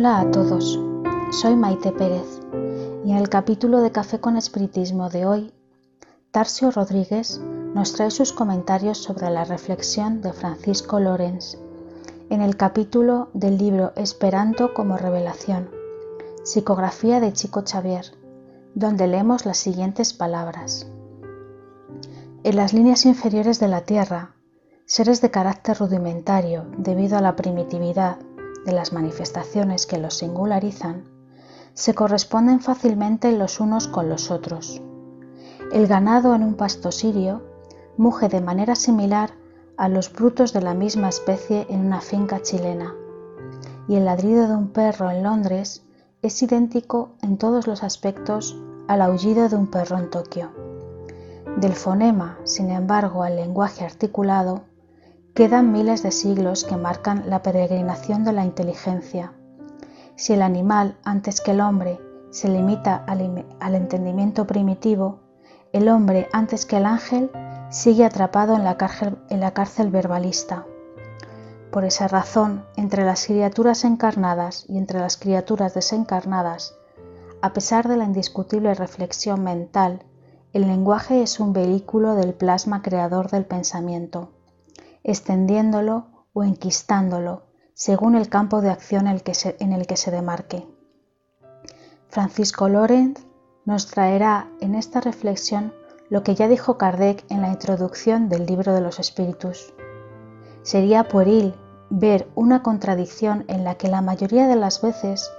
Hola 0.00 0.20
a 0.20 0.30
todos, 0.30 0.80
soy 1.30 1.56
Maite 1.56 1.92
Pérez 1.92 2.40
y 3.04 3.10
en 3.10 3.18
el 3.18 3.28
capítulo 3.28 3.82
de 3.82 3.92
Café 3.92 4.18
con 4.18 4.38
Espiritismo 4.38 5.10
de 5.10 5.26
hoy, 5.26 5.52
Tarcio 6.30 6.70
Rodríguez 6.70 7.38
nos 7.74 7.92
trae 7.92 8.10
sus 8.10 8.32
comentarios 8.32 8.96
sobre 8.96 9.28
la 9.28 9.44
reflexión 9.44 10.22
de 10.22 10.32
Francisco 10.32 11.00
Lorenz 11.00 11.58
en 12.30 12.40
el 12.40 12.56
capítulo 12.56 13.28
del 13.34 13.58
libro 13.58 13.92
Esperanto 13.94 14.72
como 14.72 14.96
Revelación, 14.96 15.68
psicografía 16.44 17.20
de 17.20 17.34
Chico 17.34 17.62
Xavier, 17.70 18.06
donde 18.74 19.06
leemos 19.06 19.44
las 19.44 19.58
siguientes 19.58 20.14
palabras. 20.14 20.90
En 22.42 22.56
las 22.56 22.72
líneas 22.72 23.04
inferiores 23.04 23.60
de 23.60 23.68
la 23.68 23.82
Tierra, 23.82 24.34
seres 24.86 25.20
de 25.20 25.30
carácter 25.30 25.76
rudimentario 25.76 26.64
debido 26.78 27.18
a 27.18 27.20
la 27.20 27.36
primitividad 27.36 28.16
de 28.64 28.72
las 28.72 28.92
manifestaciones 28.92 29.86
que 29.86 29.98
los 29.98 30.14
singularizan, 30.14 31.04
se 31.74 31.94
corresponden 31.94 32.60
fácilmente 32.60 33.32
los 33.32 33.60
unos 33.60 33.88
con 33.88 34.08
los 34.08 34.30
otros. 34.30 34.82
El 35.72 35.86
ganado 35.86 36.34
en 36.34 36.42
un 36.42 36.54
pasto 36.54 36.92
sirio 36.92 37.42
muge 37.96 38.28
de 38.28 38.40
manera 38.40 38.74
similar 38.74 39.30
a 39.76 39.88
los 39.88 40.12
brutos 40.12 40.52
de 40.52 40.60
la 40.60 40.74
misma 40.74 41.08
especie 41.08 41.66
en 41.70 41.86
una 41.86 42.00
finca 42.00 42.42
chilena, 42.42 42.94
y 43.88 43.96
el 43.96 44.04
ladrido 44.04 44.46
de 44.46 44.54
un 44.54 44.68
perro 44.68 45.10
en 45.10 45.22
Londres 45.22 45.84
es 46.22 46.42
idéntico 46.42 47.10
en 47.22 47.38
todos 47.38 47.66
los 47.66 47.82
aspectos 47.82 48.60
al 48.88 49.02
aullido 49.02 49.48
de 49.48 49.56
un 49.56 49.68
perro 49.68 49.98
en 49.98 50.10
Tokio. 50.10 50.50
Del 51.56 51.72
fonema, 51.72 52.38
sin 52.44 52.70
embargo, 52.70 53.22
al 53.22 53.36
lenguaje 53.36 53.84
articulado, 53.84 54.62
Quedan 55.34 55.70
miles 55.70 56.02
de 56.02 56.10
siglos 56.10 56.64
que 56.64 56.76
marcan 56.76 57.30
la 57.30 57.40
peregrinación 57.40 58.24
de 58.24 58.32
la 58.32 58.44
inteligencia. 58.44 59.32
Si 60.16 60.32
el 60.32 60.42
animal, 60.42 60.98
antes 61.04 61.40
que 61.40 61.52
el 61.52 61.60
hombre, 61.60 62.00
se 62.30 62.48
limita 62.48 62.96
al, 63.06 63.74
entendimiento 63.76 64.48
primitivo, 64.48 65.20
el 65.72 65.88
hombre, 65.88 66.28
antes 66.32 66.66
que 66.66 66.78
el 66.78 66.84
ángel, 66.84 67.30
sigue 67.70 68.04
atrapado 68.04 68.56
en 68.56 68.64
la, 68.64 68.76
cárcel, 68.76 69.90
verbalista. 69.90 70.66
Por 71.70 71.84
esa 71.84 72.08
razón, 72.08 72.66
entre 72.76 73.04
las 73.04 73.24
criaturas 73.24 73.84
encarnadas 73.84 74.64
y 74.68 74.78
entre 74.78 74.98
las 74.98 75.16
criaturas 75.16 75.74
desencarnadas, 75.74 76.74
a 77.40 77.52
pesar 77.52 77.88
de 77.88 77.96
la 77.96 78.04
indiscutible 78.04 78.74
reflexión 78.74 79.44
mental, 79.44 80.02
el 80.52 80.66
lenguaje 80.66 81.22
es 81.22 81.38
un 81.38 81.52
vehículo 81.52 82.16
del 82.16 82.34
plasma 82.34 82.82
creador 82.82 83.30
del 83.30 83.46
pensamiento 83.46 84.32
extendiéndolo 85.04 86.26
o 86.32 86.44
enquistándolo, 86.44 87.46
según 87.74 88.14
el 88.14 88.28
campo 88.28 88.60
de 88.60 88.70
acción 88.70 89.06
en 89.06 89.72
el 89.72 89.86
que 89.86 89.96
se 89.96 90.10
demarque. 90.10 90.66
Francisco 92.08 92.68
Lorenz 92.68 93.24
nos 93.64 93.86
traerá 93.86 94.50
en 94.60 94.74
esta 94.74 95.00
reflexión 95.00 95.72
lo 96.08 96.24
que 96.24 96.34
ya 96.34 96.48
dijo 96.48 96.76
Kardec 96.76 97.24
en 97.30 97.40
la 97.40 97.48
introducción 97.48 98.28
del 98.28 98.46
libro 98.46 98.74
de 98.74 98.80
los 98.80 98.98
espíritus. 98.98 99.72
Sería 100.62 101.08
pueril 101.08 101.54
ver 101.88 102.28
una 102.34 102.62
contradicción 102.62 103.44
en 103.48 103.64
la 103.64 103.76
que 103.76 103.88
la 103.88 104.02
mayoría 104.02 104.48
de 104.48 104.56
las 104.56 104.82
veces 104.82 105.30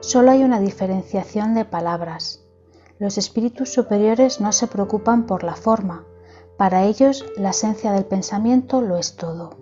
solo 0.00 0.30
hay 0.30 0.44
una 0.44 0.60
diferenciación 0.60 1.54
de 1.54 1.64
palabras. 1.64 2.44
Los 2.98 3.18
espíritus 3.18 3.72
superiores 3.72 4.40
no 4.40 4.52
se 4.52 4.66
preocupan 4.68 5.26
por 5.26 5.42
la 5.42 5.54
forma, 5.54 6.04
para 6.60 6.84
ellos 6.84 7.24
la 7.38 7.50
esencia 7.50 7.90
del 7.90 8.04
pensamiento 8.04 8.82
lo 8.82 8.98
es 8.98 9.16
todo. 9.16 9.56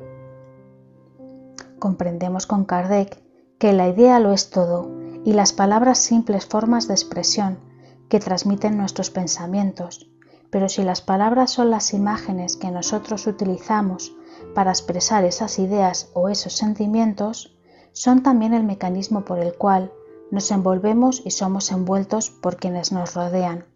Comprendemos 1.79 2.49
con 2.49 2.65
Kardec 2.65 3.23
que 3.57 3.73
la 3.73 3.87
idea 3.87 4.19
lo 4.19 4.33
es 4.33 4.51
todo 4.51 4.91
y 5.25 5.33
las 5.33 5.53
palabras 5.53 5.99
simples 5.99 6.47
formas 6.47 6.89
de 6.89 6.95
expresión 6.95 7.61
que 8.09 8.19
transmiten 8.19 8.77
nuestros 8.77 9.11
pensamientos, 9.11 10.11
pero 10.51 10.69
si 10.69 10.83
las 10.83 11.01
palabras 11.01 11.53
son 11.53 11.71
las 11.71 11.95
imágenes 11.95 12.57
que 12.57 12.73
nosotros 12.73 13.29
utilizamos 13.29 14.17
para 14.57 14.73
expresar 14.73 15.23
esas 15.23 15.61
ideas 15.61 16.11
o 16.15 16.29
esos 16.29 16.55
sentimientos, 16.55 17.57
son 17.93 18.25
también 18.25 18.55
el 18.55 18.65
mecanismo 18.65 19.25
por 19.25 19.39
el 19.39 19.55
cual 19.55 19.93
nos 20.33 20.51
envolvemos 20.51 21.23
y 21.25 21.31
somos 21.31 21.71
envueltos 21.71 22.31
por 22.31 22.57
quienes 22.57 22.91
nos 22.91 23.15
rodean, 23.15 23.67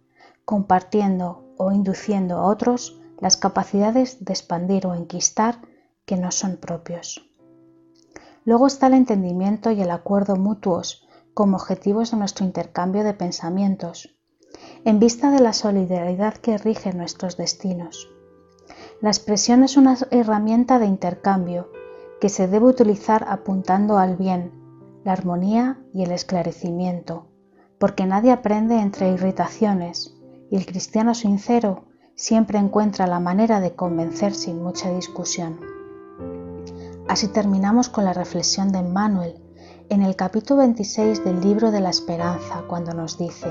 compartiendo 0.44 1.44
o 1.56 1.71
induciendo 1.71 2.38
a 2.38 2.47
otros 2.47 2.99
las 3.22 3.37
capacidades 3.37 4.25
de 4.25 4.33
expandir 4.33 4.84
o 4.84 4.94
enquistar 4.94 5.60
que 6.05 6.16
no 6.16 6.33
son 6.33 6.56
propios. 6.56 7.31
Luego 8.44 8.66
está 8.66 8.88
el 8.88 8.94
entendimiento 8.94 9.71
y 9.71 9.81
el 9.81 9.93
acuerdo 9.93 10.34
mutuos 10.34 11.06
como 11.32 11.56
objetivos 11.56 12.11
de 12.11 12.16
nuestro 12.16 12.44
intercambio 12.44 13.05
de 13.05 13.15
pensamientos, 13.15 14.16
en 14.84 14.99
vista 14.99 15.31
de 15.31 15.38
la 15.38 15.53
solidaridad 15.53 16.34
que 16.34 16.59
rige 16.59 16.93
nuestros 16.94 17.37
destinos. 17.37 18.11
La 19.00 19.11
expresión 19.11 19.62
es 19.62 19.77
una 19.77 19.97
herramienta 20.11 20.81
de 20.81 20.87
intercambio 20.87 21.71
que 22.21 22.28
se 22.28 22.49
debe 22.49 22.66
utilizar 22.66 23.25
apuntando 23.28 23.99
al 23.99 24.16
bien, 24.16 24.50
la 25.05 25.12
armonía 25.12 25.81
y 25.94 26.03
el 26.03 26.11
esclarecimiento, 26.11 27.28
porque 27.78 28.05
nadie 28.05 28.32
aprende 28.32 28.81
entre 28.81 29.11
irritaciones 29.12 30.12
y 30.50 30.56
el 30.56 30.66
cristiano 30.66 31.15
sincero 31.15 31.84
siempre 32.15 32.59
encuentra 32.59 33.06
la 33.06 33.21
manera 33.21 33.61
de 33.61 33.75
convencer 33.75 34.34
sin 34.34 34.62
mucha 34.62 34.91
discusión. 34.91 35.61
Así 37.09 37.28
terminamos 37.28 37.89
con 37.89 38.05
la 38.05 38.12
reflexión 38.12 38.73
de 38.73 38.78
Emmanuel 38.78 39.43
en 39.89 40.03
el 40.03 40.17
capítulo 40.17 40.61
26 40.61 41.25
del 41.25 41.41
libro 41.41 41.71
de 41.71 41.81
la 41.81 41.91
esperanza, 41.91 42.62
cuando 42.67 42.95
nos 42.95 43.19
dice, 43.19 43.49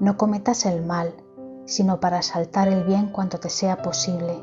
no 0.00 0.16
cometas 0.16 0.66
el 0.66 0.84
mal, 0.84 1.14
sino 1.64 2.00
para 2.00 2.22
saltar 2.22 2.68
el 2.68 2.84
bien 2.84 3.08
cuanto 3.08 3.38
te 3.38 3.50
sea 3.50 3.82
posible. 3.82 4.42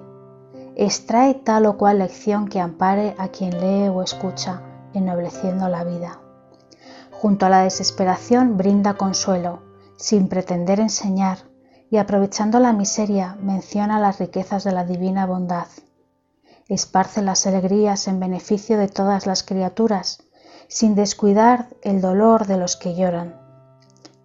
Extrae 0.75 1.36
tal 1.36 1.66
o 1.66 1.78
cual 1.78 2.00
lección 2.00 2.47
que 2.47 2.59
ampare 2.59 3.16
a 3.18 3.30
quien 3.30 3.59
lee 3.59 3.90
o 3.90 4.02
escucha, 4.02 4.62
ennobleciendo 4.94 5.69
la 5.69 5.84
vida. 5.84 6.19
Junto 7.12 7.46
a 7.46 7.50
la 7.50 7.62
desesperación 7.62 8.57
brinda 8.57 8.96
consuelo, 8.96 9.62
sin 9.96 10.28
pretender 10.28 10.80
enseñar, 10.80 11.40
y 11.95 11.97
aprovechando 11.97 12.59
la 12.59 12.73
miseria 12.73 13.38
menciona 13.41 14.01
las 14.01 14.19
riquezas 14.19 14.66
de 14.66 14.73
la 14.73 14.83
divina 14.83 15.25
bondad. 15.25 15.67
Esparce 16.67 17.22
las 17.22 17.47
alegrías 17.47 18.09
en 18.09 18.19
beneficio 18.19 18.78
de 18.78 18.89
todas 18.89 19.25
las 19.25 19.44
criaturas, 19.44 20.22
sin 20.67 20.95
descuidar 20.95 21.69
el 21.83 22.01
dolor 22.01 22.47
de 22.47 22.57
los 22.57 22.75
que 22.75 22.95
lloran. 22.95 23.39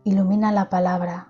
Ilumina 0.03 0.51
la 0.51 0.69
palabra, 0.69 1.29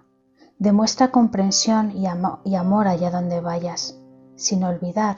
demuestra 0.58 1.10
comprensión 1.10 1.92
y, 1.94 2.06
y 2.44 2.54
amor 2.54 2.88
allá 2.88 3.10
donde 3.10 3.42
vayas, 3.42 3.98
sin 4.36 4.64
olvidar 4.64 5.16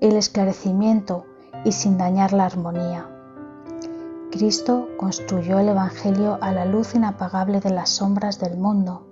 el 0.00 0.16
esclarecimiento 0.16 1.26
y 1.66 1.72
sin 1.72 1.98
dañar 1.98 2.32
la 2.32 2.46
armonía. 2.46 3.06
Cristo 4.32 4.88
construyó 4.96 5.58
el 5.58 5.68
Evangelio 5.68 6.38
a 6.40 6.52
la 6.52 6.64
luz 6.64 6.94
inapagable 6.94 7.60
de 7.60 7.68
las 7.68 7.90
sombras 7.90 8.38
del 8.38 8.56
mundo 8.56 9.10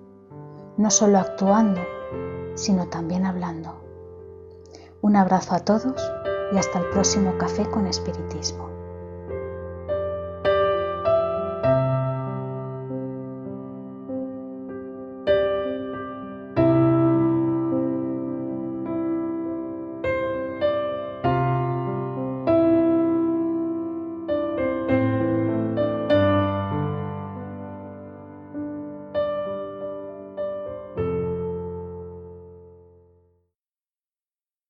no 0.76 0.90
solo 0.90 1.18
actuando, 1.18 1.80
sino 2.54 2.88
también 2.88 3.26
hablando. 3.26 3.80
Un 5.00 5.16
abrazo 5.16 5.54
a 5.54 5.60
todos 5.60 6.00
y 6.52 6.58
hasta 6.58 6.78
el 6.78 6.86
próximo 6.90 7.36
café 7.38 7.68
con 7.70 7.86
espiritismo. 7.86 8.71